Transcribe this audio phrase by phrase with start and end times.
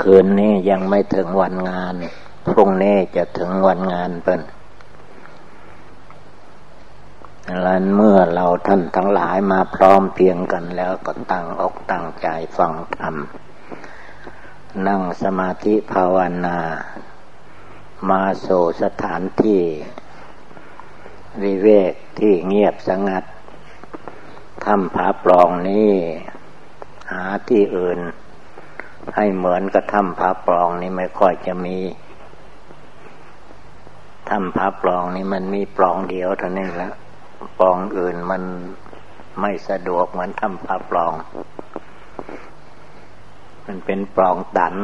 [0.00, 1.94] คืนนี้ยังไม่ถึงวันงาน
[2.46, 4.40] พรุ่งนี้จะถึงวันงานเป็น
[7.64, 13.16] ลันเมื่อเราท่านทั้งหลายมาพร้อมเพียงกันแล้วก็ตั้งอกตั้งใจฟังธรรม
[14.86, 16.58] นั่งสมาธิภาวนา
[18.08, 18.48] มาโซ
[18.82, 19.62] สถานที่
[21.42, 23.24] วิเวกที่เงียบสงัด
[24.64, 25.92] ถ้ำผาปลองนี้
[27.12, 28.00] หาที่อื่น
[29.16, 31.78] ให้เหมือนกับถ้ำผาปลองนี่ไม่ค่อยจะมี
[34.28, 36.90] ถ้ำผาปลองนี่มันมีปลองเดียวเท่านั้นละ
[37.58, 38.42] ปลองอื่นมัน
[39.40, 41.12] ไม่สะดวกเหมือนถ้ำผาปลอง
[43.66, 44.74] มันเป็นปลองตัน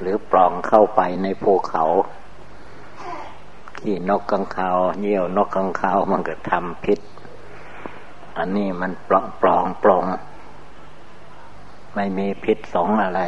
[0.00, 1.84] หรือปลองเข้าไปในภูเขา
[3.78, 6.98] ที่นกกังขาวเยี่ยวนกกังขาวมันก็ทำพิษ
[8.38, 10.04] อันนี้มันปลองปลองปลง
[11.94, 13.20] ไม่มีพิษสงอะไร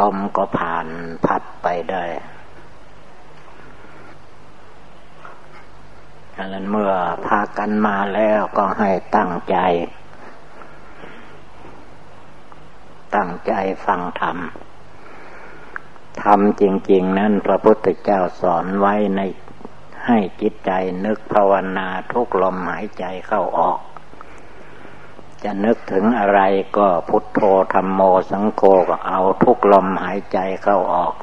[0.00, 0.86] ลมก็ผ่าน
[1.24, 2.04] พัดไปได้
[6.36, 6.92] ดังนั้นเมื่อ
[7.26, 9.56] พากันมาแล้วก็ให้ตั้งใจ
[13.16, 13.52] ตั้งใจ
[13.86, 14.38] ฟังธรรม
[16.22, 19.20] ธรรมจริง ๆ นั้นพระพุทธเจ้าสอนไว้ใน
[20.06, 20.70] ให้จิตใจ
[21.04, 23.80] นึกภาวนาทุกลมหายใจเข้าออก
[25.44, 26.40] จะนึกถึงอะไร
[26.76, 27.40] ก็พุทโธ
[27.74, 28.00] ธรรมโม
[28.30, 31.14] สังโฆก็เอาทุกลมหายใจเข้าออก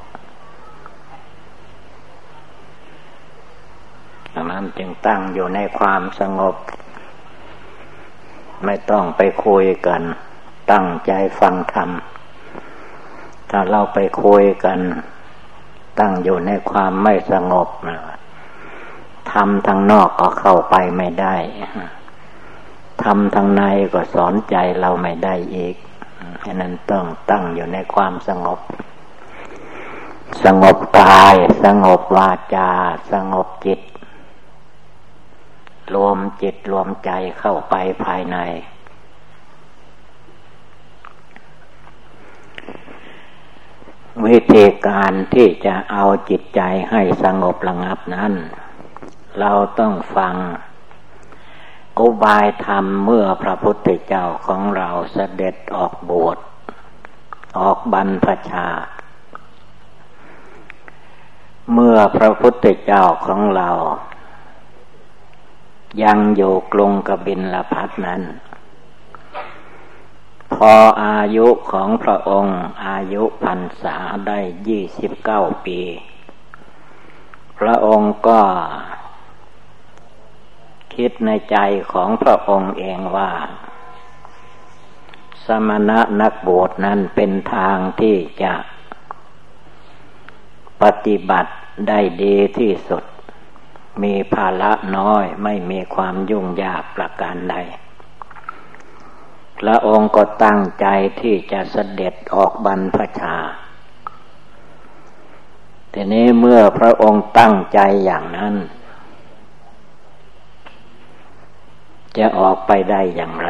[4.33, 6.55] ดังนั้นจึงตั้งอยู่ในความสงบ
[8.65, 10.01] ไม่ต้องไปคุยกัน
[10.71, 11.89] ตั้งใจฟังธรรม
[13.49, 14.79] ถ้าเราไปคุยกัน
[15.99, 17.67] ตั้งอยู่ในความไม่สงบ
[19.31, 21.35] ทำทางนอกก็เข้าไปไม่ได้
[23.03, 23.63] ทำทางใน
[23.93, 25.75] ก็สอนใจเราไม่ได้อีก
[26.45, 28.59] ฉะนั้นต้องตั้งอยู่ในความสงบ
[30.43, 32.71] สงบกาย สงบวาจา
[33.11, 33.79] สงบจิต
[35.95, 38.37] รวมจิตรวมใจเข้าไปภายใน
[44.25, 46.61] วิธีการที่จะเอาจิตใจ
[46.91, 48.33] ให้สงบระงับนั้น
[49.39, 50.35] เราต้องฟัง
[52.01, 56.37] อุบายธรรมเมื่อพระพุทธเจ้าของเราเสด็จออกบวช
[57.59, 58.67] ออกบรรพชา
[61.73, 63.69] เมื่อพระพุทธเจ้าของเรา
[66.03, 68.21] ยังอยู่กรุงกบินละพัทนั้น
[70.53, 70.73] พอ
[71.03, 73.97] อายุของพระองค์อายุพรรษา
[74.27, 75.79] ได้ยี่สิบเก้าปี
[77.59, 78.41] พระองค์ก็
[80.95, 81.57] คิดในใจ
[81.93, 83.31] ของพระองค์เองว่า
[85.45, 88.53] สมณะนักบวชนั้นเป็นทางที่จะ
[90.81, 91.51] ปฏิบัติ
[91.87, 93.03] ได้ดีที่สุด
[94.03, 97.55] มีภาระน้อยไม่มีความยุ่งยากประการใด
[99.59, 100.87] พระองค์ก็ตั้งใจ
[101.21, 103.35] ที่จะเสด็จออกบรรพชา
[105.93, 108.55] ทีนี้เมื่อพระองค์ตั้งใจอย่างนั้น
[112.17, 113.49] จะออกไปได้อย่างไร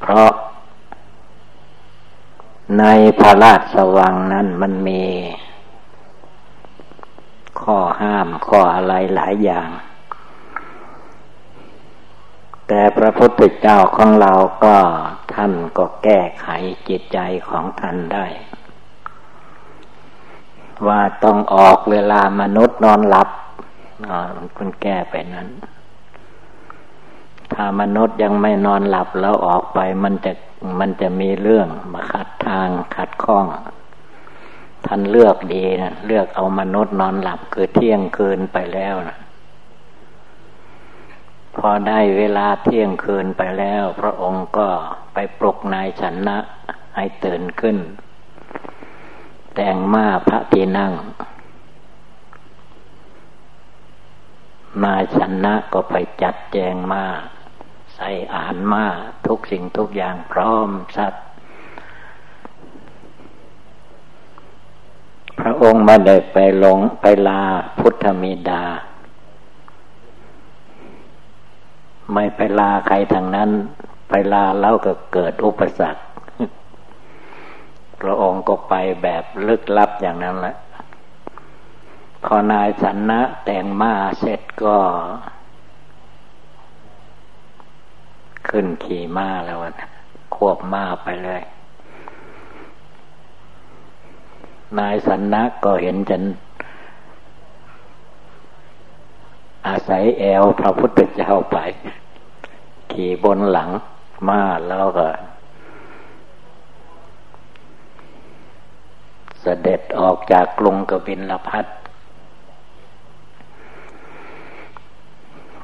[0.00, 0.30] เพราะ
[2.78, 2.84] ใน
[3.18, 5.04] พระราชสวังนั้นมันมี
[7.60, 9.68] ข้อห้ามข้ออะไรหลายอย่าง
[12.68, 14.32] แต่พระพุทธเจ้าของเรา
[14.64, 14.76] ก็
[15.34, 16.46] ท่านก็แก้ไข
[16.88, 17.18] จิตใจ
[17.48, 18.26] ของท่านได้
[20.86, 23.28] ว่าต้องออกเวลามนุษย์นอนหลับ
[24.56, 25.48] คุณแก้ไปนั้น
[27.52, 30.32] ถ้ามนุษย์ยังไม่นอนหลับแล้วออกไป มันจะ
[30.80, 33.46] มันจะมีเรื่องมาขัดทางขัดข้อง
[34.86, 39.18] ท่านเลือกดีนะเลือกเอามนุษย์นอนหลับคือเที่ยงคืนไปแล้วนะ
[41.56, 44.68] พอได้เวลาเที่ยงคืนไปแล้ว พระองค์ก็
[45.14, 46.38] ไปปลุกนายชนะ
[46.96, 47.76] ให้ตื่นขึ้น
[49.54, 50.92] แต่งมาพระที่นั่ง
[54.82, 57.04] นาชนะก็ไปจัดแจงมา
[57.94, 58.84] ใส่อาหารมา
[59.26, 61.24] ทุกสิ่งทุกอย่างพร้อมสัตว์
[65.40, 67.42] พระองค์มาได้ไปลงไปลา
[67.78, 68.64] พุทธมีดา
[72.12, 73.50] ไม่ไปลาใครทางนั้น
[74.08, 76.02] ไปลาแล้วก็เกิดอุปสรรค
[78.00, 80.56] พระองค์ก็ไปแบบลึกลับอย่างนั้นแหละ
[82.24, 84.76] พอนายสันนะแต่งมาเสร็จก็
[88.48, 89.88] ขึ้นขี่ม้าแล้วนะ
[90.34, 91.42] ขควบม้าไปเลย
[94.78, 96.22] นายสันนักก็เห็นฉัน
[99.66, 101.58] อาศัยแอวพระพุทธเจ้าไป
[102.92, 103.70] ขี่บนหลัง
[104.28, 105.06] มาแล้วก็
[109.40, 111.66] เสด็จออกจากกรุงกบินลพัท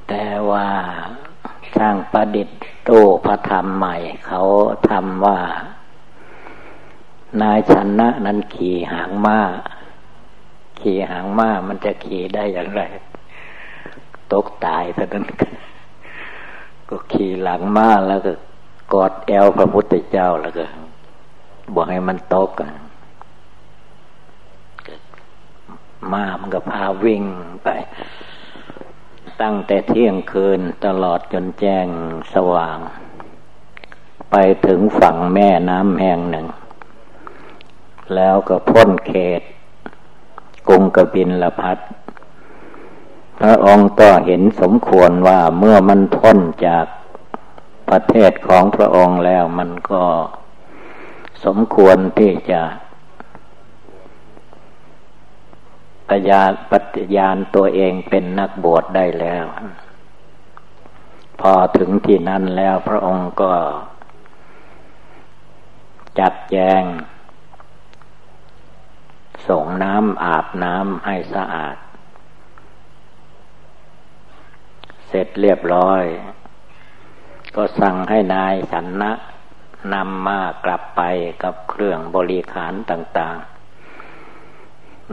[0.09, 0.69] แต่ว่า
[1.77, 2.59] สร้าง ประดิษฐ์
[2.89, 3.97] ตู้พระธรรมใหม่
[4.27, 4.41] เขา
[4.91, 5.39] ทำว่า
[7.43, 9.41] นายชนะนั้นขี่หางม้า
[10.81, 12.83] ขี่หางม้ามันจะขี่ได้อย่างไร
[14.33, 15.25] ตกตายท่านั้น
[16.89, 18.33] ก็ขี่หลังม้าแล้วก็
[18.93, 20.65] กอดแอวพระพุทธเจ้าแล้วก็
[21.75, 22.51] บอกให้มันตก
[26.13, 27.23] ม้ามันก็พาวิ่ง
[27.65, 27.69] ไป
[29.43, 31.87] ตั้งแต่เที่ยงคืนตลอดจนแจ้ง
[32.35, 32.79] สว่าง
[34.31, 34.37] ไป
[34.67, 36.47] ถึงฝั่งแม่น้ำแห่งหนึ่ง
[38.15, 39.43] แล้วก็พ้นเขต
[40.69, 41.79] กรุงกบินละพัด
[43.41, 46.87] พระองค์ก็เห็นสมควรว่าเมื่อมันพ้นจาก
[47.89, 50.05] ประเทศของพระองค์แล้วมันก็
[51.45, 52.61] สมควรที่จะ
[56.09, 59.45] ปญาปฏิญาณตัวเองเป็นนักบวชได้แล้ว
[61.41, 63.53] พอถึงที่นั้นแล้วพระองค์ก็
[66.19, 66.83] จัดแจง
[69.49, 71.77] ส่งน้ำอาบน้ำให้สะอาด
[75.09, 76.03] เสร็จเรียบร้อย
[77.57, 79.13] ก็สั่งให้นายสันนะ
[79.95, 81.03] นำมากลับไป
[81.43, 83.58] กับเครื่องบริขารต่าง ๆ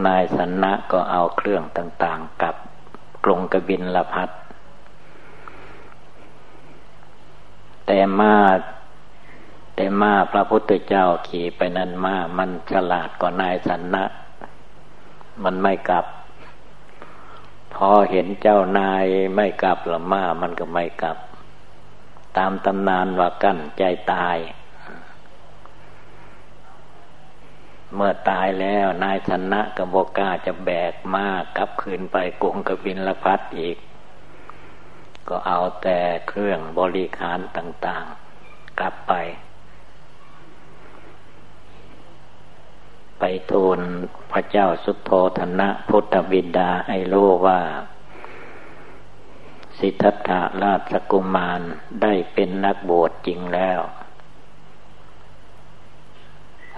[0.05, 2.55] นายสันนะก็เอาเครื่องต่างๆ กับ
[3.23, 4.29] กรงกบินละพัด
[7.85, 8.35] แต่มา
[9.75, 14.05] แต่มาพระพุทธเจ้าขี่ไปนั้นมามันฉลาดกว่านายสันนะ
[15.43, 16.05] มันไม่กลับ
[17.73, 19.05] พอเห็นเจ้านาย
[19.35, 21.17] ไม่กลับละมามันก็ไม่กลับ
[22.37, 23.83] ตามตำนานว่ากั้นใจ
[24.13, 24.37] ตาย
[27.95, 33.77] เมื่อตายแล้วนายชนะกับโบกาจะแบกมากกลับคืนไปกรุงกบินละพัดอีก
[35.27, 38.05] ก็เอาแต่เครื่องบริขารต่าง
[38.41, 39.13] ๆ กลับไป
[43.19, 43.79] ไปทูล
[44.31, 47.59] พระเจ้าสุโธธนะพุทธบิดาให้รู้ว่า
[49.79, 51.61] สิทธัตถะราชกุมาร
[52.01, 53.79] ได้เป็นนักบวชจริงแล้ว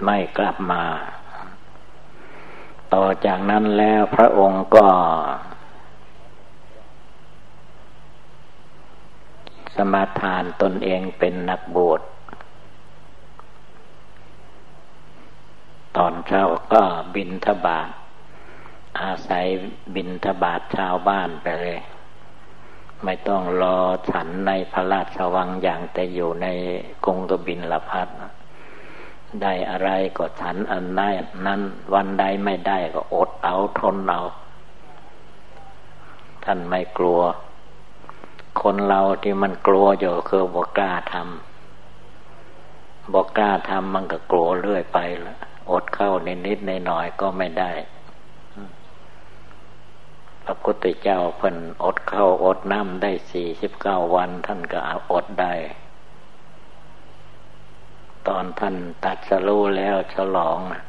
[0.06, 0.84] ไม่กลับมา
[2.94, 4.88] ต่อจากนั้นแล้วพระองค์ก็
[9.76, 12.02] สมาทานตนเองเป็นนักบวช
[15.98, 16.44] ตอนเช้า
[16.74, 16.84] ก็
[17.16, 17.90] บินทบาท
[19.02, 19.46] อาศัย
[19.96, 21.80] บินทบาทชาวบ้านไปเลย
[23.04, 23.78] ไม่ต้องรอ
[24.10, 26.48] ฉันในพระราชวังอย่างแต่อยู่ใน
[27.06, 28.37] กรุงกบินละพัดนะ
[29.42, 31.16] ได้อะไรก็ฉันอันนั้น
[31.46, 31.62] นั้น
[31.94, 34.22] วันใดไม่ได้ก็อดเอาทนเอา
[36.46, 37.20] ท่านไม่กลัว
[38.62, 45.36] คนเราที่มันกลัวอยู่คือบอกกล้าทำบอกกล้าทำมันก็กลัวเรื่อยไปละ
[45.72, 47.72] อดเข้านิดนิดในหน่อยก็ไม่ได้
[50.44, 54.80] พระพุทธเจ้าเพิ่นอดเข้าอดน้ำได้สี่สิบเก้าวัน ท่านก็
[55.12, 55.54] อดได้
[58.28, 60.84] ตอนท่านตัดสรู้แล้วฉลองนะ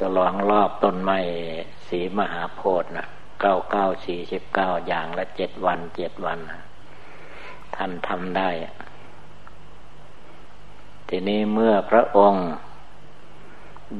[0.00, 1.18] ฉลองรอบต้นไม้
[1.86, 3.06] สีมหาโพธิ์นะ
[3.40, 6.38] เก้าเก้าสี่สิบเก้าอย่างละเจ็ดวันเจ็ดวัน
[7.76, 8.50] ท่านทำได้
[11.08, 12.46] ทีนี้เมื่อพระองค์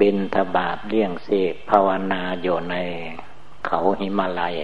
[0.00, 2.74] บินทบาทเลี่ยงเสกภาวนาอยู่ใน
[3.66, 4.56] เขาหิมาลัย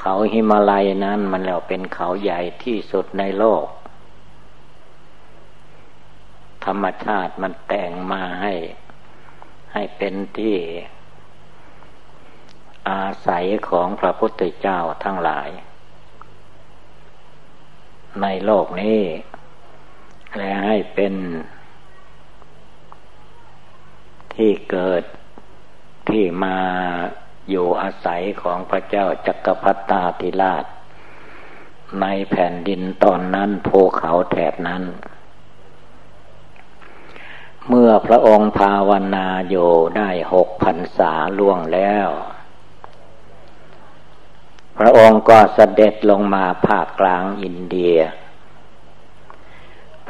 [0.00, 3.64] เขาหิมาลัยนั้นมันแล้วเป็นเขาใหญ่ที่สุดในโลก
[6.64, 8.54] ธรรมชาติมันแต่งมาให้
[9.72, 10.56] ให้เป็นที่
[12.90, 15.48] อาศัยของพระพุทธเจ้าทั้งหลาย
[18.22, 19.02] ในโลกนี้
[20.36, 21.14] และให้เป็น
[24.34, 25.02] ที่เกิด
[26.08, 26.58] ที่มา
[27.50, 30.64] อยู่อาศัยของพระเจ้าจักรพรรตาธิราช
[32.00, 34.82] ในแผ่นดินตอนนั้นภูเขาแถบนั้น
[37.70, 42.08] เมื่อพระองค์ภาวนาอยู่ได้หกพันษาล่วงแล้ว
[44.78, 47.96] พระองค์ก็เสด็จลงมาภาคกลางอินเดีย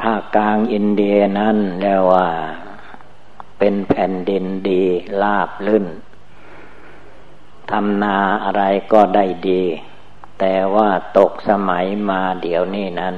[0.00, 2.28] ภาคกลางอินเดียนั้นเรียกว่า
[3.58, 4.84] เป็นแผ่นดินดี
[5.22, 5.86] ลาบลื่น
[7.70, 8.62] ทำนาอะไร
[8.92, 9.62] ก็ได้ดี
[10.38, 13.16] แต่ว่าตกสมัยมาเดี๋ยวนี้นั้น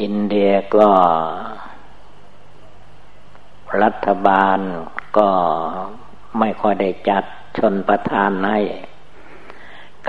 [0.00, 0.90] อินเดียก็
[3.82, 4.58] รัฐบาล
[5.18, 5.30] ก็
[6.38, 7.24] ไม่ค่อยได้จัด
[7.58, 8.60] ชนประทานให้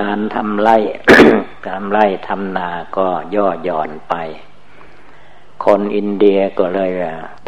[0.02, 0.78] การทำไร่
[1.68, 4.14] การไร่ทำนาก็ย่อหย่อนไป
[5.66, 6.92] คนอินเดียก็เลย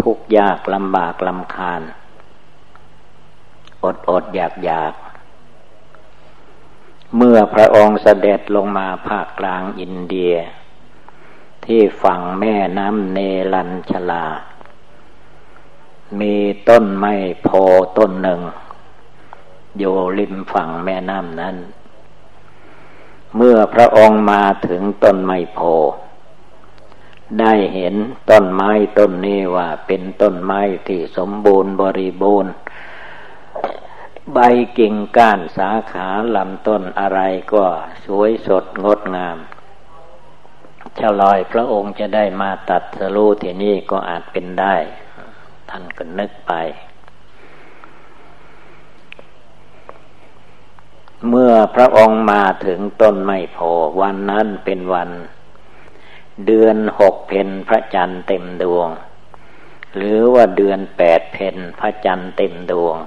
[0.01, 1.81] ทุกข์ยากลำบากลำคาญ
[3.83, 4.93] อดอดอยากอยาก
[7.15, 10.33] เมื่อพระองค์เสด็จลงมาภาคกลางอินเดีย
[11.65, 13.19] ที่ฝั่งแม่น้ำเน
[13.53, 14.25] ลัญชลา
[16.21, 16.35] มี
[16.69, 17.49] ต้นไม้โพ
[17.97, 18.41] ต้นหนึ่ง
[19.77, 21.55] อยู่ริมฝั่งแม่น้ำนั้น
[23.35, 25.59] เมื่อพระองค์มาถึงต้นไม้โพ
[27.39, 27.95] ได้เห็น
[28.29, 32.53] ต้นไม้ต้นนี้ว่าเป็นต้นไม้ที่สมบูรณ์บริบูรณ์
[34.33, 34.39] ใบ
[34.77, 37.19] กิ่งก้านสาขาลำต้นอะไร
[37.53, 37.65] ก็
[38.05, 39.37] สวยสดงดงาม
[40.95, 46.53] เจ้าลอยพระองค์จะได้มาตัดสรู้ที่นี่ก็อาจเป็นได้านก็นึกไป
[51.29, 53.57] เมื่อพระองค์มาถึงต้นไม้โพ
[54.01, 55.09] วันนั้นเป็นวัน
[56.45, 58.89] เดือนหกเพนพระจันทร์เต็มดวง
[59.95, 62.97] หรือว่าเดือนแปดเพนพระจันทร์เต็มดวง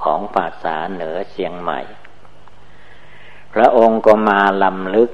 [0.00, 1.80] ของภาษาเหนือเชียงใหม่
[3.54, 5.10] พระองค์ก็มาลำลึก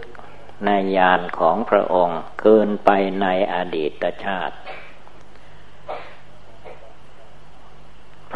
[0.64, 2.90] ในยานของพระองค์เกินไป
[3.23, 4.56] ในอดีตชาติ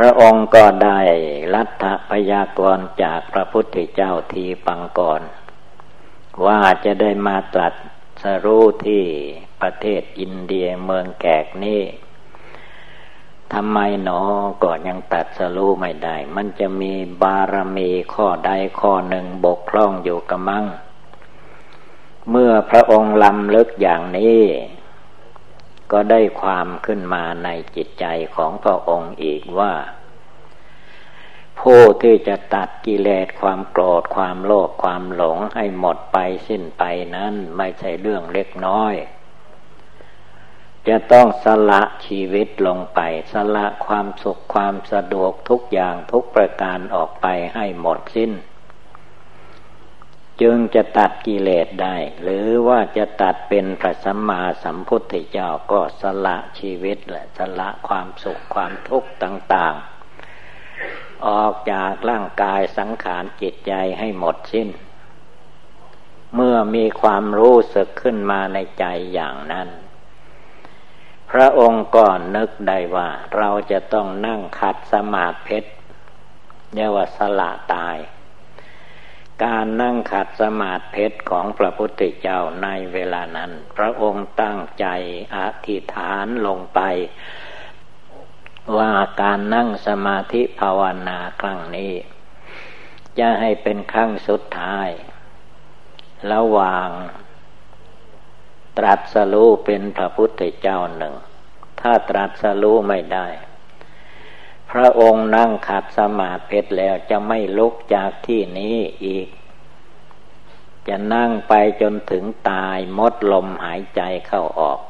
[0.00, 1.00] พระองค์ก็ได้
[1.54, 5.22] รัฐพยากรจากพระพุทธเจ้าทีปังกร
[6.46, 7.74] ว่าจะได้มาตรัส
[8.22, 9.04] สรู้ที่
[9.60, 11.82] ประเทศอินเดียเมืองแกกนี้
[13.52, 14.20] ทำไมหนอ
[14.62, 18.50] ก็ยังตัดสรู้ไม่ได้ มันจะมีบารมีข้อใด
[18.80, 20.64] ข้อหนึ่งบกพร่องอยู่กระมัง
[22.30, 24.42] เมื่อพระองค์ลำลึกอย่างนี้
[25.92, 29.72] ก็ได้ความขึ้นมาในจิตใจของพระองค์อีกว่า
[31.60, 36.18] ผู้ที่จะตัดกิเลสความโกรธความโลภความหลงให้หมดไป
[36.48, 36.82] สิ้นไป
[37.16, 38.94] นั้นไม่ใช่เรื่องเล็กน้อย
[40.88, 43.00] จะต้องสละชีวิตลงไป
[43.32, 48.32] สละความสุขความสะดวกทุกอย่างทุกประการออกไปให้หมดสิ้น
[50.42, 59.74] จึงจะตัดกิเลสได้ หรือว่าจะตัดเป็นพระสัมมาสัมพุทธเจ้าก็สละชีวิตและสละความสุขความทุกข์ต่าง
[60.50, 64.68] ๆ ออกจากร่างกายสังขารจิตใจให้หมดสิ้น
[66.34, 69.68] เมื่อมีความรู้สึกขึ้นมาในใจอย่างนั้น
[71.30, 75.58] พระองค์ก็นึกได้ว่าเราจะต้องนั่งขัดสมาธิ
[76.74, 77.96] เรียกว่าสละตาย
[79.44, 84.86] การนั่งขัดสมาธิของพระพุทธเจ้าในเวลานั้น พระองค์ตั้งใจ
[85.36, 86.80] อธิษฐานลงไป
[88.76, 88.92] ว่า
[89.22, 91.92] การนั่งสมาธิภาวนาครั้งนี้
[93.18, 94.88] จะให้เป็นครั้งสุดท้าย
[96.32, 96.88] ระหว่าง
[98.78, 101.14] ตรัสรู้เป็นพระพุทธเจ้าหนึ่ง
[101.80, 103.26] ถ้าตรัสรู้ไม่ได้
[104.70, 109.28] พระองค์นั่งขัดสมาธิแล้วจะไม่ลุกจากที่นี้อีก
[110.88, 114.80] จะนั่งไปจนถึงตายมดลมหายใจเข้าออก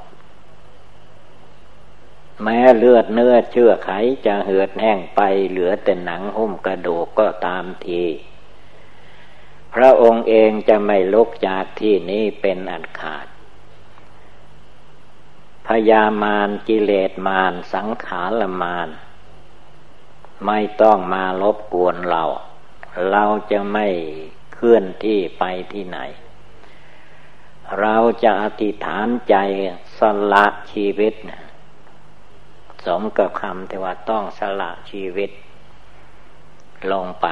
[2.42, 3.90] แม้เลือดเนื้อเชื่อไข
[4.26, 8.04] จะเหือดแห้งไปเหลือแต่หนังหุ้มกระดูกก็ตามที
[9.74, 13.26] พระองค์เองจะไม่ลุกจากที่นี้เป็นอันขาด
[15.66, 18.88] พยามารกิเลสมารสังขารมาร
[20.46, 22.24] ไม่ต้องมารบกวนเรา
[23.10, 23.86] เราจะไม่
[24.54, 25.98] เคลื่อนที่ไปที่ไหน
[27.80, 29.34] เราจะอธิษฐานใจ
[29.98, 30.00] ส
[30.32, 31.14] ละชีวิต
[32.86, 35.30] สมกับคำที่ว่าต้องสละชีวิต
[36.92, 37.28] ลงไป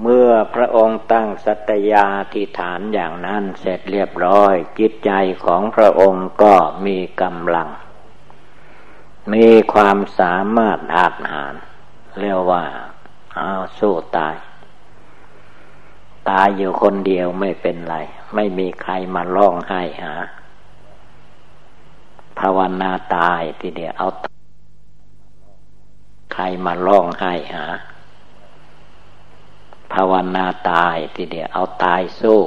[0.00, 5.12] เมื่อพระองค์ตั้งสัตยาธิฐานอย่างนั้นเสร็จเรียบร้อย จิตใจ
[5.44, 6.54] ของพระองค์ก็
[6.86, 7.68] มีกำลัง
[9.30, 11.54] มีความสามารถอาจหาร
[12.20, 12.64] เรียกว่า
[13.36, 14.36] เอาสู้ตาย
[16.30, 17.96] ตายอยู่คนเดียวไม่เป็นไร
[18.34, 20.12] ไม่มีใครมาร้องไห้หา
[22.38, 24.08] ภาวนาตายทีเดียวเอา
[26.34, 27.64] ใครมาร้องไห้หา
[29.92, 32.40] ภาวนาตายทีเดียวเอาตายสู้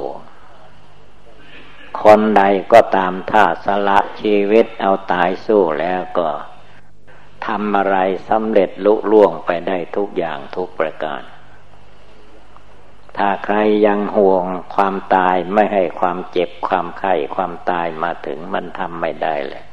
[2.02, 2.42] คนใด
[2.72, 6.28] ก็ตามถ้าสละชีวิตเอาตายสู้แล้วก็
[7.46, 7.96] ทำอะไร
[8.28, 11.22] สำเร็จลุล่วงไปได้ทุกอย่างทุกประการ
[13.16, 19.64] ถ้าใครยังห่วงความตายไม่ให้ความเจ็บความไข้ความตายมาถึงมันทำไม่ได้เลย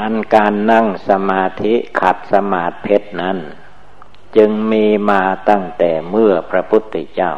[0.00, 3.38] อันการนั่งสมาธิขัดสมาธิเพชรนั้น
[4.36, 7.32] จึงมีมาตั้งแต่เมื่อพระพุทธเจ้า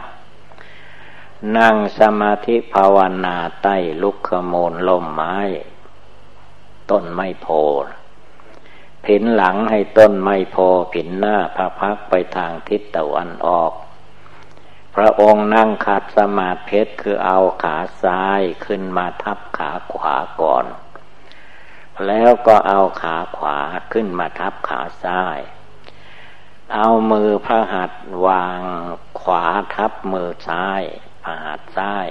[1.58, 5.36] นั่งสมาธิภาวนาใต้ลุกขโมลลมไม้
[6.90, 7.46] ต้นไม้โพ
[9.06, 10.56] ผินหลังให้ต้นไม้โพ
[10.92, 13.72] ผินหน้าพระพักไปทางทิศตะวันออก
[14.94, 20.66] พระองค์นั่งขัดสมาธิเพชรคือเอาขาซ้ายขึ้นมาทับขาขวาก่อน
[22.06, 23.58] แล้วก็เอาขาขวา
[23.92, 25.38] ขึ้นมาทับขาซ้าย
[26.74, 28.60] เอามือพระหัตถ์วาง
[29.20, 30.82] ขวาทับมือซ้าย
[31.22, 32.08] พระหัตถ์ซ้าย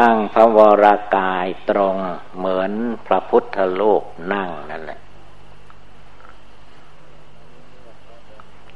[0.00, 1.96] ตั้งพระวรากายตรง
[2.36, 2.72] เหมือน
[3.06, 4.02] พระพุทธโลก
[4.32, 5.00] นั่งนั่นแหละ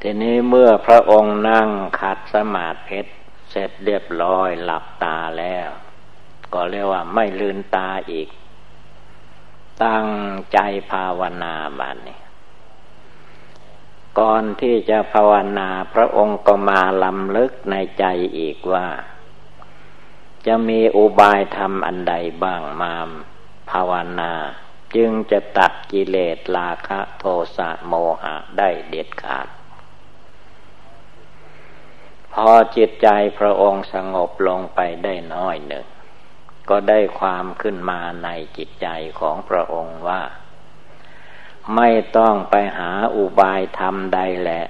[0.01, 1.69] ทีนี้เมื่อพระองค์นั่ง
[2.01, 3.01] ขัดสมาธิ
[3.51, 5.69] เสร็จเรียบร้อยหลับตาแล้ว
[6.55, 8.29] ก็เรียกว่าไม่ลืนตาอีก
[9.85, 10.09] ตั้ง
[10.53, 10.59] ใจ
[10.93, 12.19] ภาวนาบันนี้
[14.19, 18.05] ก่อนที่จะภาวนาพระองค์ก็มาลำลึกในใจ
[18.39, 18.87] อีกว่า
[20.47, 22.95] จะมีอุบายทำอันใดบ้างมา
[23.71, 24.33] ภาวนา
[24.97, 27.25] จึงจะตัดกิเลสราคะโท
[27.57, 29.49] สะโมหะได้เด็ดขาด
[32.33, 33.09] พอจิตใจ
[33.39, 35.87] พระองค์สงบลงไปได้น้อยหนึ่ง
[36.69, 38.87] ก็ได้ความขึ้นมาในจิตใจ
[39.21, 40.23] ของพระองค์ว่า
[41.77, 44.65] ไม่ต้องไปหาอุบายธรรมใดแหละ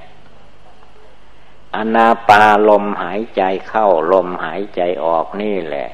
[1.75, 5.89] อนาปาลมหายใจเข้าลมหายใจออกนี่แหละ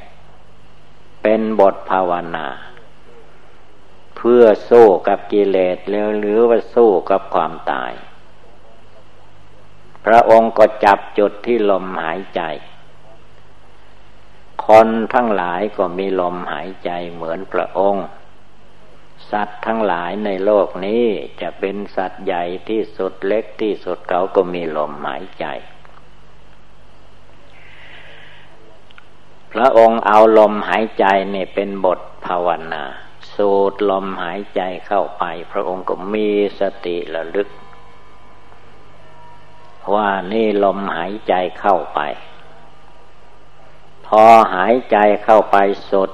[1.22, 2.46] เป็นบทภาวนา
[4.16, 7.92] เพื่อสู้กับกิเลสแล้วหรือว่าสู้กับความตาย
[10.04, 12.42] พระองค์ก็จับจุดที่ลมหายใจ
[14.66, 18.06] คนทั้งหลายก็มีลมหายใจเหมือนพระองค์
[19.30, 21.04] สัตว์ทั้งหลายในโลกนี้
[21.40, 25.46] จะเป็นสัตว์ใหญ่ที่สุดเล็กที่สุดเขาก็มีลมหายใจ
[29.52, 32.84] พระองค์เอาลมหายใจเนี่ยเป็นบทภาวนา
[33.34, 36.28] สูดลมหายใจเข้าไป พระองค์ก็มี
[36.60, 37.48] สติระลึก
[39.94, 42.00] ว่านี่ลมหายใจเข้าไป
[44.06, 45.56] พอหายใจเข้าไป
[45.90, 46.10] สด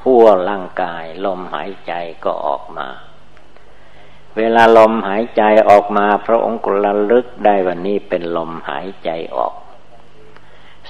[0.00, 1.92] ทั่วร่างกาย ลมหายใจ
[2.24, 2.88] ก็ออกมา
[4.36, 9.54] เวลาลมหายใจออกมา พระองค์กระลึกได้ว่านี่เป็นลมหายใจออก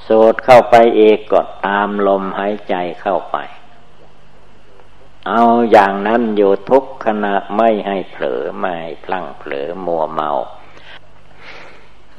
[0.07, 3.37] สูดเข้าไปเอกก็ตามลมหายใจเข้าไป
[5.29, 10.31] เอาอย่างนั้นอยู่ทุกขณะไม่ให้เผลอไม่พลั้งเผลอมัวเมา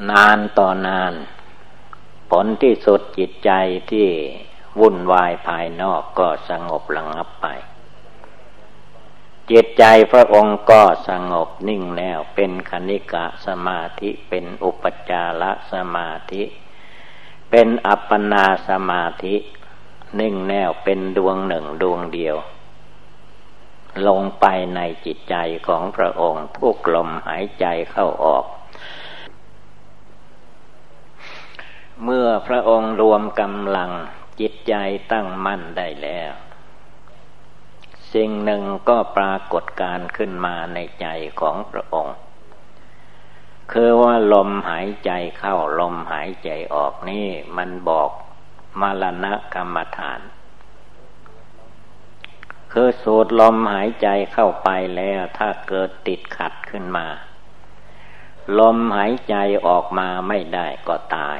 [0.10, 1.13] นานต่อนาน
[2.30, 3.52] ผลที่สุดจิตใจ
[3.91, 4.08] ที่
[4.79, 7.47] วุ่นวายภายนอกก็สงบระงับไป
[9.51, 16.43] จิตใจพระองค์ก็สงบนิ่งแล้ว เป็นคณิกะสมาธิเป็นอุปจารสมาธิ
[17.49, 19.36] เป็นอัปปนาสมาธิ
[20.19, 22.38] นิ่งแน่วเป็นดวงหนึ่งดวงเดียว
[24.08, 25.36] ลงไปในจิตใจ
[25.67, 28.45] ของพระองค์ทุกลมหายใจเข้าออก
[32.03, 33.91] เมื่อพระองค์รวมกำลัง
[34.39, 34.73] จิตใจ
[35.12, 36.34] ตั้งมั่นได้แล้ว
[38.13, 41.08] สิ่งหนึ่งก็ปรากฏการขึ้นมาในใจ
[41.39, 42.17] ของพระองค์
[43.71, 48.10] คือว่าลมหายใจเข้าลมหายใจออกนี่มันบอก
[48.82, 50.21] มรณะกรรมฐาน
[52.71, 57.08] คือสูดลมหายใจเข้าไปแล้วถ้าเกิดติดขัดขึ้นมา
[58.60, 59.36] ลมหายใจ
[59.67, 61.39] ออกมาไม่ได้ก็ตาย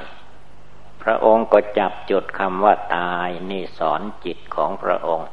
[1.04, 5.30] พระองค์ก็จับจุดคำว่าตายนี่สอนจิตของพระองค์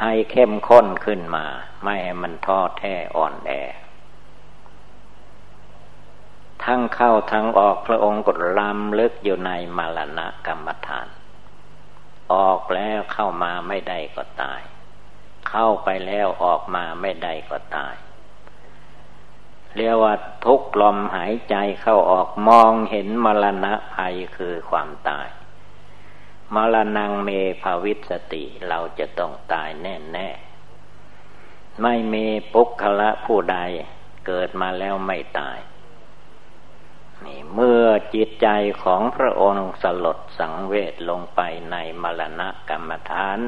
[0.00, 1.46] ให้เข้มข้นขึ้นมา
[1.82, 3.52] ไม่ให้มันท้อแท้อ่อนแอ
[6.64, 11.08] ทั้งเข้าทั้งออกพระองค์กดลำลึกอยู่ในมรณะกรรมฐาน
[12.32, 14.60] ออกแล้วเข้ามาไม่ได้ก็ตาย
[15.50, 17.94] เข้าไปแล้วออกมาไม่ได้ก็ตาย
[19.76, 25.28] เรียกว่าทุกลมหายใจเข้าออกมองเห็นมรณะภัยคือความตาย
[26.54, 27.28] มรณงเม
[27.62, 30.28] ภาวิสติเราจะต้องตายแน่แน่
[31.82, 33.58] ไม่มีปุคละผู้ใด
[34.26, 35.58] เกิดมาแล้วไม่ตาย
[37.24, 38.48] นี่เมื่อจิตใจ
[38.82, 43.38] ของพระองค์สลดสังเวชลงไปในมรณะกรรมฐาน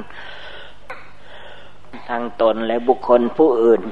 [2.09, 3.83] ทั้งตนและบุคคลผู้อื่น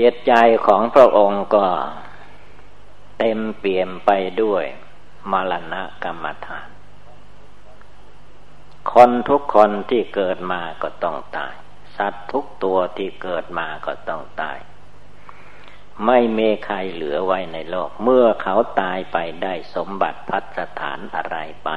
[0.00, 0.32] จิตใจ
[0.66, 1.66] ของพระองค์ก็
[3.18, 4.10] เต็มเปี่ยมไป
[4.42, 4.64] ด้วย
[5.30, 6.68] มรณะกรรมฐาน
[8.92, 11.54] คนทุกคนที่เกิดมาก็ต้องตาย
[11.96, 14.58] สัตว์ทุกตัวที่เกิดมาก็ต้องตาย
[16.06, 21.70] ไม่มีใครเหลือไว้ในโลก เมื่อเขาตายไปได้สมบัติพัฒฐานอะไรไป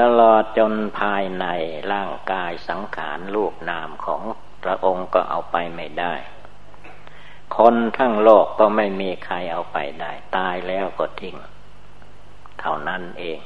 [0.00, 1.46] ตลอดจนภายใน
[1.92, 4.22] ร่างกายสังขารรูปนามของ
[4.64, 6.14] พระองค์ก็เอาไปไม่ได้
[7.56, 11.36] คนทั้งโลกก็ไม่มีใครเอาไปได้ ตายแล้วก็ทิ้ง
[12.60, 13.40] เท่านั้นเอง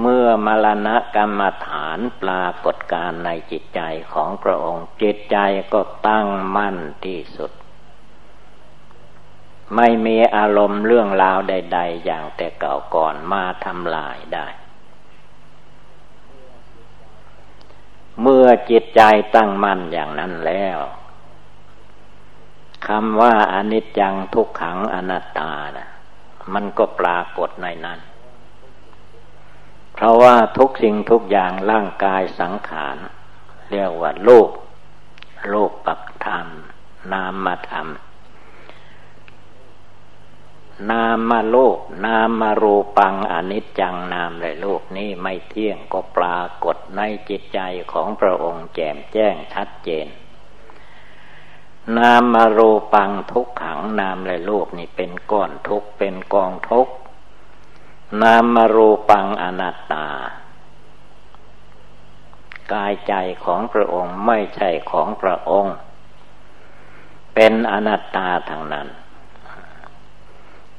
[0.00, 3.80] เมื่อมรณะกรรมฐานปรากฏการในจิตใจ
[4.12, 5.38] ของพระองค์ จิตใจ
[5.72, 7.52] ก็ตั้งมั่นที่สุด
[9.76, 14.46] ไม่มีอารมณ์เรื่องราวใด ๆ อย่างแต่เก่าก่อนมาทำลายได้
[18.22, 19.02] เมื่อจิตใจ
[19.34, 20.78] ตั้งมั่นอย่างนั้นแล้ว
[22.86, 25.88] คำว่าอนิจจังทุกขังอนัตตานะ
[26.52, 28.00] มันก็ปรากฏในนั้น
[29.94, 32.96] เพราะว่าทุกสิ่งทุกอย่างร่างกายสังขาร
[33.70, 34.48] เรียกว่าโลก
[35.50, 36.46] โลกปักธรรม
[37.12, 37.88] นามมาธรรม
[40.90, 47.60] นามมาโลก นามมารูปังอนิจจังนามในโลกนี้ไม่เที่ยงก็ปรากฏในจิตใจ
[47.92, 50.06] ของพระองค์แจ่มแจ้งชัดเจน
[51.98, 56.88] นามมารูปังทุกขังนามและรูปนี่เป็นก้อนทุกเป็นกองทุก
[58.22, 60.08] นามมารูปังอนัตตา
[62.72, 63.14] กายใจ
[63.44, 65.76] ของพระองค์ไม่ใช่ของพระองค์
[67.34, 68.88] เป็นอนัตตาทางนั้น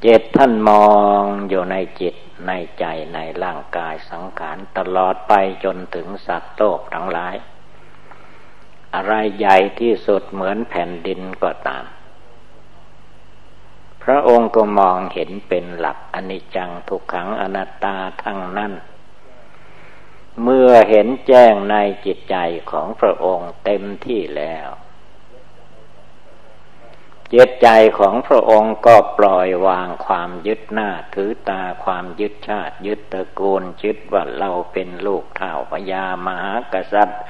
[0.02, 0.88] เจตท่านมอ
[1.22, 2.16] งอยู่ในจิต
[2.48, 5.34] ในใจในร่างกายสังขารตลอดไป
[5.64, 7.36] จนถึงสัตว์โลกทั้งหลาย
[8.96, 11.86] อะไรใหญ่ที่สุดเหมือนแผ่นดินก็ตาม
[14.04, 18.74] พระองค์ก็มองเห็นเป็นหลักอนิจจังทุกขังอนัตตาทั้งนั้น
[20.44, 21.76] เมื่อเห็นแจ้งใน
[22.06, 22.36] จิตใจ
[22.72, 24.70] ของพระองค์เต็มที่แล้ว
[27.34, 27.68] จิตใจ
[28.00, 37.22] ของพระองค์ก็ปล่อยวางความยึดหน้าถือตาความยึดชาติ ยึดตระกูลยึดว่าเราเป็นลูกเท่าพญามหากษัตริย์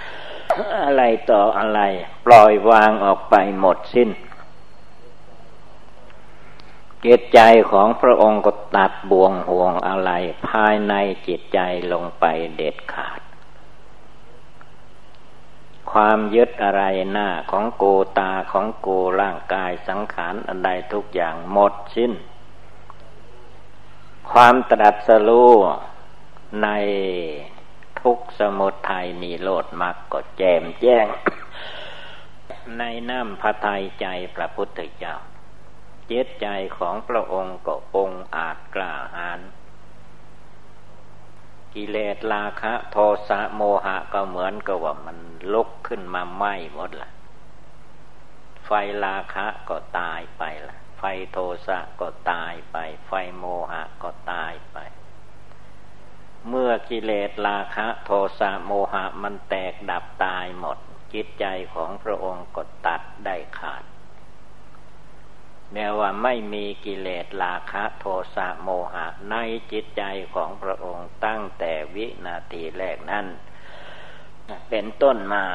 [0.84, 1.82] อะไรต่ออะไร
[2.26, 4.10] ปล่อยวางออกไปหมดสิ้น
[7.06, 7.40] จิตใจ
[7.72, 10.12] ของพระองค์ก็ตัดบ่วงห่วงอะไร
[10.48, 10.94] ภายใน
[11.28, 11.60] จิตใจ
[11.92, 13.20] ลงไปเด็ดขาด
[15.92, 17.84] ความยึดอะไรหน้าของโก
[18.20, 18.88] ตาของโก
[19.22, 22.14] ร่างกายสังขารอะไรทุกอย่างหมดสิ้น
[24.32, 25.52] ความตรัสรู้
[26.64, 26.68] ใน
[28.04, 31.08] ทุกสมุทัยนิโรธมรรคก็แจมแจ้ง
[32.78, 35.16] ในน้ำพระทัยใจพระพุทธเจ้า
[36.08, 39.40] เจตใจของพระองค์ก็องอาจกล้าหาญ
[41.74, 42.98] กิเลสราคะ โท
[43.30, 45.18] สะโมหะก็เหมือนกับว่ามัน
[45.54, 47.10] ลุกขึ้นมาไหม้หมดละ
[48.66, 48.72] ไฟ
[49.06, 51.38] ราคะก็ตายไปละไฟโท
[51.68, 54.78] สะก็ตายไป ไฟโมหะก็ตายไป
[56.50, 60.78] เมื่อกิเลสราคะโทสะโมหะมันแตกดับตายหมด
[61.14, 63.84] จิตใจของพระองค์ก็ตัดได้ขาด
[65.74, 69.36] แม้ว่าไม่มีกิเลสราคะโทสะโมหะใน
[69.72, 73.26] จิตใจของพระองค์ตั้งแต่วินาทีแรกนั้น
[74.70, 75.46] เป็นต้นมา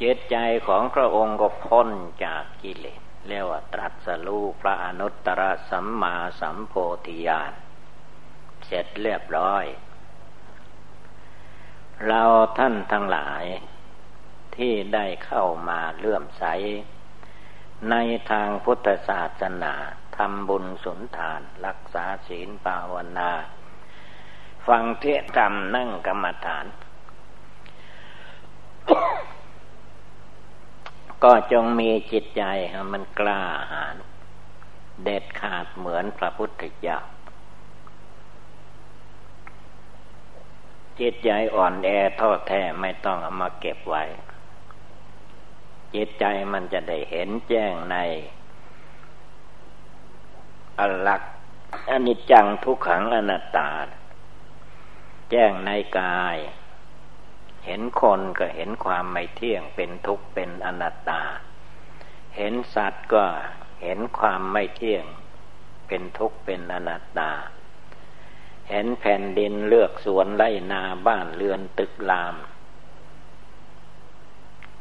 [0.00, 0.36] จิตใจ
[0.66, 1.88] ของพระองค์ก็พ้น
[2.24, 6.74] จากกิเลส เรียกว่าตรัสรู้พระอนุตตรสัมมาสัมโพ
[7.06, 7.52] ธิญาณ
[8.66, 9.64] เสร็จเรียบร้อย
[12.06, 12.22] เรา
[12.58, 13.44] ท่านทั้งหลาย
[14.56, 16.44] ที่ได้เข้ามาเลื่อมใส
[17.90, 17.94] ใน
[18.30, 19.74] ทางพุทธศาสนา
[20.16, 23.30] ทำบุญสุนทาน รักษาศีลภาวนา
[24.66, 26.66] ฟังเทศธรรมนั่งกรรมฐาน
[31.24, 32.42] ก็จงมีจิตใจ
[32.92, 33.40] มันกล้า
[33.72, 33.96] หาญ
[35.04, 36.98] เด็ดขาดเหมือนพระพุทธเจ้า
[41.00, 41.88] จิตใจอ่อนแอ
[42.20, 44.02] ท้อแท้ไม่ต้องเอามาเก็บไว้
[45.94, 47.96] จิตใจมันจะได้เห็นแจ้งใน
[50.78, 51.22] อลัก
[51.90, 53.68] อนิจจังทุกขังอนัตตา
[55.30, 56.36] แจ้งในกาย
[57.66, 61.22] เห็นคนก็เห็นความไม่เที่ยงเป็นทุกข์เป็นอนัตตา
[62.36, 63.24] เห็นสัตว์ก็
[63.82, 65.04] เห็นความไม่เที่ยง
[65.88, 67.30] เป็นทุกข์เป็นอนัตตา
[68.68, 72.36] เห็นแผ่นดินเลือกสวนไร่นาบ้านเรือนตึกราม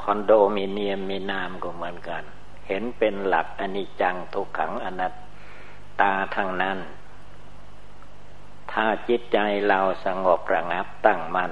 [0.01, 2.23] คอนโดมิเนียมมีนามก็เหมือนกัน
[2.67, 5.13] เห็นเป็นหลักอนิจจังทุกขังอนัต
[6.01, 6.77] ตาทั้งนั้น
[8.71, 9.37] ถ้าจิตใจ
[9.67, 11.51] เราสงบระงับตั้งมัน่น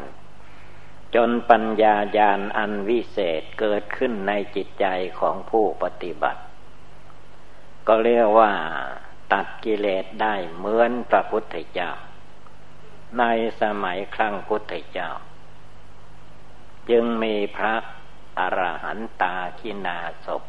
[1.16, 4.86] จนปัญญาญาณอันวิเศษเกิดขึ้นในจิตใจ
[5.20, 6.42] ของผู้ปฏิบัติ
[7.88, 8.54] ก็เรียกว่า
[9.34, 11.92] ตัดกิเลสได้เหมือนพระพุทธเจ้า
[13.20, 13.24] ใน
[13.62, 15.10] สมัยครั้งพุทธเจ้า
[16.90, 17.76] จึงมีพระ
[18.40, 20.44] อรหันตาคินาศพ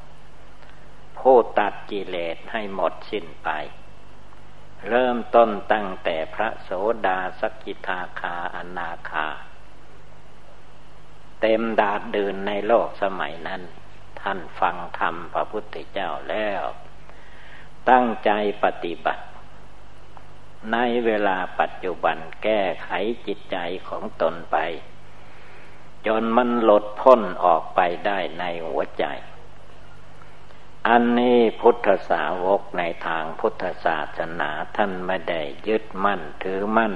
[1.18, 3.48] ผู้ตัดกิเลสให้หมดสิ้นไป
[4.88, 6.70] เริ่มต้นตั้งแต่พระโส
[7.06, 9.28] ดาสกิทาคาอนาคา
[11.46, 13.62] ต็มดาดเดื่นในโลกสมัยนั้น
[14.20, 16.62] ท่านฟังธรรมพระพุทธเจ้าแล้ว
[17.90, 18.30] ตั้งใจ
[18.64, 19.24] ปฏิบัติ
[20.72, 22.90] ในเวลาปัจจุบันแก้ไข
[23.26, 23.56] จิตใจ
[23.88, 24.56] ของตนไป
[26.06, 29.04] จนมันหลดพ้นออกไปได้ในหัวใจ
[30.88, 36.94] อันนี้พุทธสาวกในทางพุทธศาสนาท่านไม่ได้ยึดมั่นถือมั่น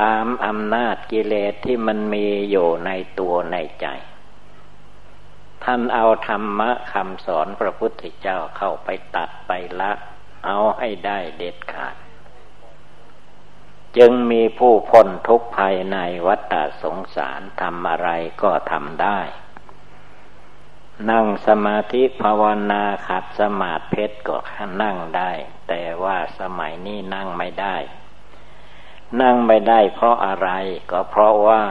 [0.00, 3.86] ตามอำนาจกิเลสที่มันมีอยู่ในตัวในใจ
[5.64, 9.92] ท่านเอาธรรมะคำสอนพระพุทธเจ้าเข้าไปตัดไปละ
[10.44, 11.96] เอาให้ได้เด็ดขาด
[13.96, 18.08] จึงมีผู้พ้นทุกภายในวัฏสงสารทำอะไร
[18.42, 19.20] ก็ทำได้
[21.10, 24.36] นั่งสมาธิภาวนาขัดสมาธิเพชรก็
[24.82, 25.32] นั่งได้
[25.68, 27.76] แต่ว่าสมัยนี้นั่งไม่ได้
[29.20, 30.48] นั่งไม่ได้เพราะอะไร
[30.90, 31.64] ก็เพราะว่า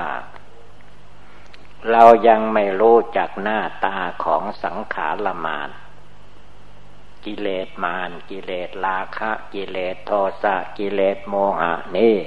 [1.91, 5.69] เรายังไม่รู้จักหน้าตาของสังขารมาน
[7.25, 10.11] กิเลสมาน กิเลสราคะ กิเลสโท
[10.43, 12.17] สะกิเลสโมหะนี่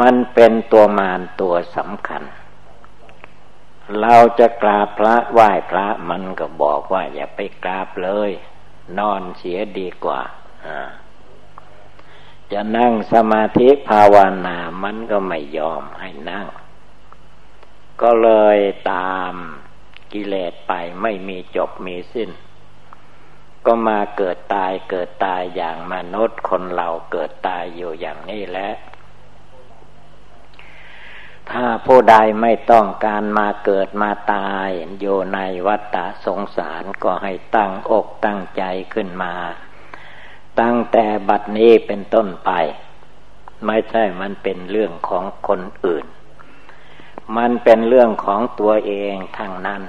[0.00, 2.22] มันเป็นตัวมารตัวสำคัญ
[4.00, 8.30] เราจะกราบพระไหว้พระมันก็บอกว่าอย่าไปกราบเลย
[8.98, 10.20] นอนเสียดีกว่า
[12.52, 16.46] จะนั่งสมาธิภาวนา มันก็ไม่ยอมให้นั่ง
[18.02, 18.58] ก็เลย
[18.92, 19.32] ตาม
[20.12, 22.30] กิเลสไปไม่มีจบมีสิ้น
[23.66, 28.70] ก็มาเกิดตายเกิดตายอย่างมนุษย์คนเราเกิดตายอยู่อย่างนี้แหละ
[31.50, 34.68] ถ้าผู้ใดไม่ต้องการมาเกิดมาตาย
[35.00, 38.62] อยู่ในวัฏฏะสงสารก็ให้ตั้งอกตั้งใจ
[38.94, 39.34] ขึ้นมา
[40.60, 42.50] ตั้งแต่บัดนี้เป็นต้นไป
[43.66, 46.04] ไม่ใช่มันเป็นเรื่องของคนอื่น
[47.36, 49.82] มันเป็นเรื่องของตัวเองทางนั้น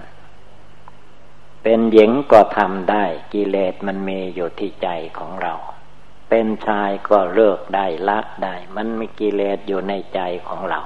[1.63, 5.53] เป็นหญิงก็ทำได้กิเลสมันมีอยู่ที่ใจของเรา
[6.29, 10.79] เป็นชายก็เลิกได้ละได้ มันมีกิเลสอยู่ในใจของเรา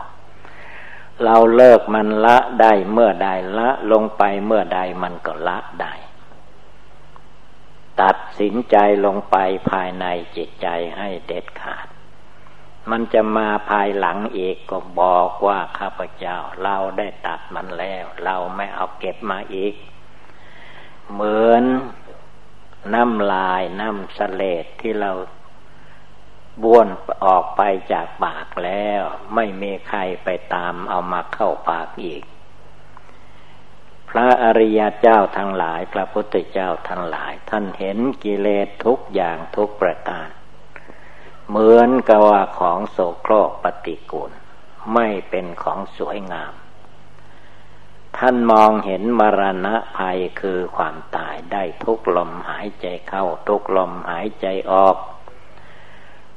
[1.24, 5.94] เราเลิกมันละได้เมื่อใดละลงไปเมื่อใดมันก็ละได้
[8.02, 9.38] ตัดสินใจลงไป
[9.70, 10.06] ภายใน
[10.36, 11.88] จิตใจให้เด็ดขาด
[12.92, 19.74] มันจะมาภายหลังเอกก็บอกว่าข้าพเจ้า เราได้ตัดมันแล้ว เราไม่เอาเก็บมาอีก
[21.12, 21.64] เหมือน
[22.94, 25.12] น้ำลายน้ำเสลดที่เรา
[26.64, 26.88] บ้วน
[27.26, 29.02] ออกไปจากปากแล้ว
[29.36, 32.24] ไม่มีใครไปตามเอามาเข้าปากอีก
[34.18, 40.28] ระอริยเจ้าทั้งหลาย พระพุทธเจ้าทั้งหลาย ท่านเห็นกิเลสทุกอย่างทุกประการ
[41.50, 44.32] เหมือนกับว่าของโสโครกปฏิกูล
[44.94, 46.54] ไม่เป็นของสวยงาม
[48.18, 54.96] ท่านมองเห็นมรณะภัยคือความตายได้ทุกลมหายใจเข้า ทุกลมหายใจออก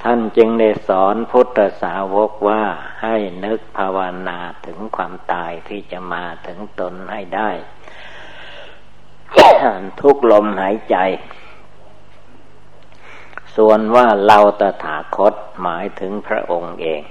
[0.03, 2.63] ท่านจึงได้สอนพุทธสาวกว่า
[3.03, 7.51] ให้นึกภาวนาถึงความตายที่จะมาถึงตนให้ได้
[10.01, 10.97] ทุกลมหายใจ
[13.57, 17.03] ส่วนว่าเราตถาคตหมายถึงพระองค์เอง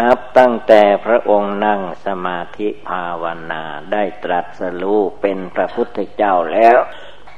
[0.00, 3.62] นับตั้งแต่พระองค์นั่งสมาธิภาวนา
[3.92, 6.76] ได้ตรัสรู้เป็นพระพุทธเจ้าแล้ว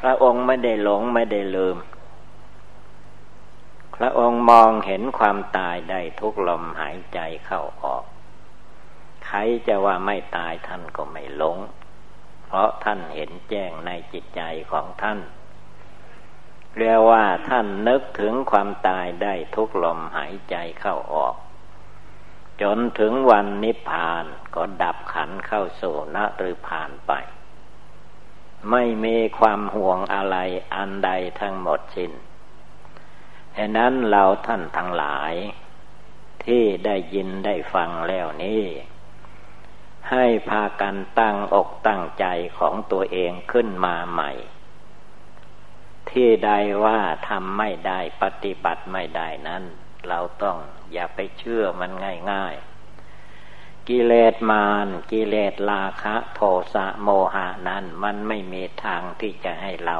[0.00, 1.76] พระองค์ไม่ได้หลงไม่ได้ลืม
[3.96, 8.04] พระองค์มองเห็นความตายได้ทุกลมหายใจเข้าออก
[9.26, 11.58] ใครจะว่าไม่ตายท่านก็ไม่หลง
[12.46, 15.18] เพราะท่านเห็นแจ้งในจิตใจของท่าน
[16.76, 21.34] เรียกว่าท่านนึกถึงความตายได้ทุกลมหายใจเข้าออก
[22.62, 26.18] จนถึงวันนิพพานก็ดับขันเข้าสู่น
[26.50, 27.12] ฤพานไป
[28.70, 30.36] ไม่มีความห่วงอะไร
[30.74, 32.12] อันใดทั้งหมดสิน้น
[33.56, 35.32] ฉะนั้นเราท่านทั้งหลาย
[36.44, 38.62] ที่ได้ยินได้ฟังแล้วนี้
[40.10, 42.26] ให้พากันตั้งอกตั้งใจ
[42.58, 44.32] ของตัวเองขึ้นมาใหม่
[46.10, 46.50] ที่ใด
[46.84, 49.62] ว่าทำไม่ได้ปฏิบัติไม่ได้นั้น
[50.08, 50.58] เราต้อง
[50.92, 51.90] อย่าไปเชื่อมัน
[52.32, 56.40] ง่าย ๆ กิเลสมารกิเลสราคะ โท
[56.74, 59.98] สะโมหะนั้นมันไม่มีทางที่จะให้เรา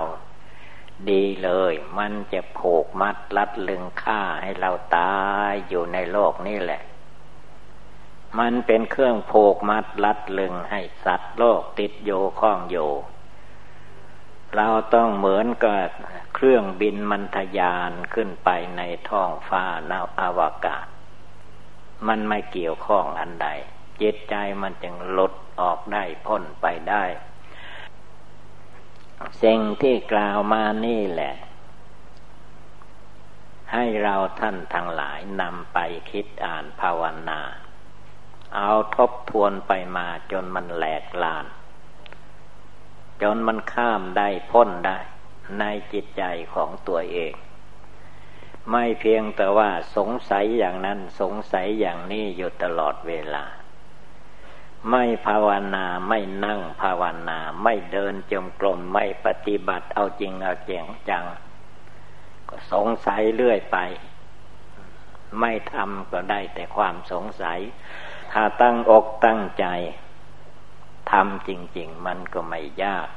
[1.10, 5.16] ดีเลย มันจะผูกมัดลัดลึงฆ่าให้เราตา
[5.50, 6.82] ยอยู่ในโลกนี่แหละ
[8.38, 12.76] มันเป็นเครื่องผูกมัดลัดลึงให้สัตว์โลกติดโยข้องโย
[14.56, 15.88] เราต้องเหมือนกับ
[16.34, 20.86] เครื่องบินมันทยานขึ้นไปในท้องฟ้านาวอวกาศ
[22.06, 23.48] มันไม่เกี่ยวข้องอันใด
[24.00, 27.04] จิตใจมันจึงหลุดออกได้พ้นไปได้
[29.42, 31.34] สิ่งที่กล่าวมานี่แหละ
[33.72, 35.78] ให้เราท่านทั้งหลายนำไป
[36.10, 37.40] คิดอ่านภาวนา
[38.56, 41.46] เอาทบทวนไปมาจนมันแหลกลาน
[43.22, 44.98] จนมันข้ามได้พ้นได้
[45.58, 46.22] ในจิตใจ
[46.54, 47.34] ของตัวเอง
[48.70, 53.44] ไม่เพียงแต่ว่าสงสัยอย่างนั้นสงสัยอย่างนี้อยู่ตลอดเวลา
[54.90, 61.24] ไม่ภาวนาไม่นั่งภาวนา ไม่เดินจมกลมไม่ปฏิบัติเอาจริงเอาเจียงจัง
[62.48, 63.78] ก็สงสัยเรื่อยไป
[65.40, 67.58] ไม่ทำก็ได้แต่ความสงสัย
[68.32, 69.66] ถ้าตั้งอกตั้งใจ
[71.12, 73.08] ทำจริง ๆ มันก็ไม่ยาก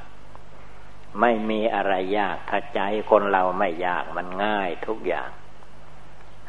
[1.20, 5.30] ไม่มีอะไรยาก ถ้าใจคนเราไม่ยากมันง่ายทุกอย่าง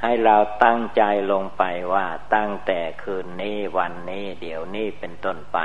[0.02, 5.58] ให้เราตั้งใจลงไปว่าตั้งแต่คืนนี้วันนี้เดี๋ยวนี้เป็นต้นไป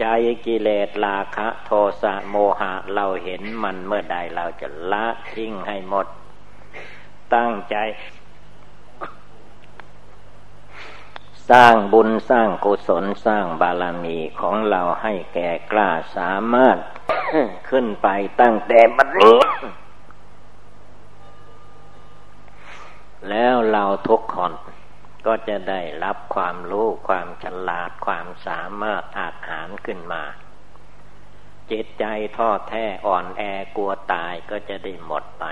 [0.00, 0.04] ใจ
[0.46, 1.70] กิเลสราคะ โท
[2.02, 6.06] สะโมหะเราเห็นมันเมื่อใดเราจะละทิ้งให้หมด
[7.34, 7.76] ตั้งใจ
[11.50, 16.76] สร้างบุญสร้างกุศลสร้างบารมีของเราให้แก่กล้าสามารถ
[17.68, 18.08] ขึ้นไป
[18.40, 19.36] ตั้งแต่บัดนี้
[23.28, 24.52] แล้วเราทุกคน
[25.26, 30.22] ก็จะได้รับความรู้ความฉลาดความสามารถอาหารขึ้นมา
[31.70, 32.04] จิตใจ
[32.36, 33.42] ท้อแท้อ่อนแอ
[33.76, 35.44] กลัวตายก็จะได้หมดไป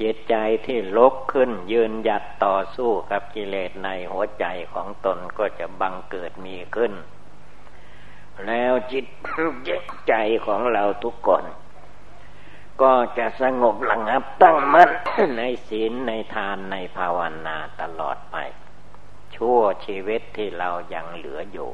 [0.00, 0.34] จิตใจ
[0.66, 6.92] ที่ลุกขึ้นยืนหยัดต่อสู้กับกิเลสในหัวใจของตนก็จะบังเกิดมีขึ้น
[8.46, 9.06] แล้วจิต
[10.08, 10.14] ใจ
[10.46, 11.44] ของเราทุกคน
[12.80, 14.90] ก็จะสงบระงับตั้งมั่น
[15.38, 18.36] ในศีลในทานในภาวนาตลอดไป
[19.34, 21.70] ชั่วชีวิตที่เรายังเหลืออยู่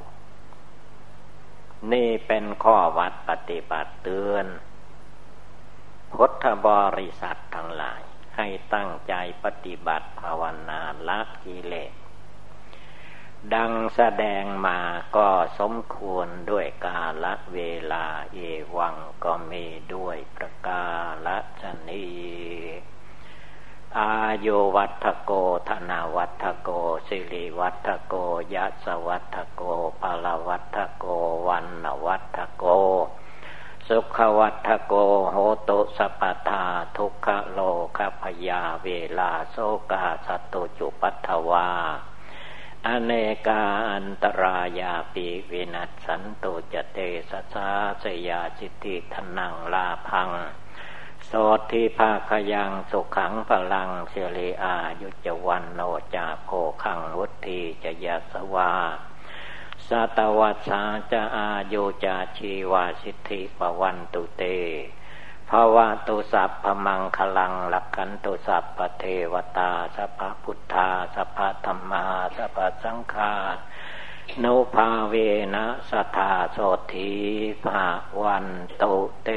[1.93, 4.47] นี่เป็นข้อวัดปฏิบัติเตือน
[6.13, 8.03] พุทธบริษัททั้งหลาย
[8.37, 11.93] ให้ตั้งใจปฏิบัติภาวนาละกิเลส
[13.55, 14.79] ดังแสดงมา
[15.17, 17.59] ก็สมควรด้วยกาลเว
[17.93, 18.39] ลาเอ
[18.77, 20.85] วังก็มีด้วยประกา
[21.27, 21.29] ล
[21.63, 22.09] ชนี
[23.99, 25.33] อาโยวัตโก
[25.69, 26.71] ธนาวัตโก
[27.07, 28.15] สิริวัตโก
[28.55, 29.63] ยัสวัตโก
[30.01, 31.05] ปาลวัตโก
[31.49, 32.65] วันวัตโก
[33.89, 34.95] สุขวัตโก
[35.33, 35.37] โห
[35.69, 37.61] ตุสปทาทุกขโล
[37.99, 39.57] กพยาเวลาโส
[39.91, 41.69] กาสตุจุปัทวา
[42.87, 43.13] อเน
[43.47, 43.63] กา
[43.93, 46.99] อันตรายาปีวินัสสันตุจเต
[47.31, 47.69] สสา
[48.03, 50.31] สยาจิติทนังลาพัง
[51.27, 51.31] โส
[51.71, 55.81] ทิภาคยังสุขังพลังเสลีอายุจวันโน
[56.15, 56.49] จาโพ
[56.83, 58.73] ขังวุธีจะยสวา
[59.89, 64.43] สัตวัสสาจะอายุจาชีวาสิทธิปวันตุเต
[65.53, 72.05] ภาวะตุสัพพมังคลังลักขันตุสัพพเทวตาสัพพพุทธาสัพพธรรมา
[72.37, 73.33] สัพพสังฆา
[74.43, 75.15] นุภาเว
[75.55, 76.59] นะสัทธาโส
[76.93, 77.13] ธี
[77.65, 77.85] ภา
[78.23, 78.47] วัน
[78.83, 78.95] ตุ
[79.25, 79.29] เต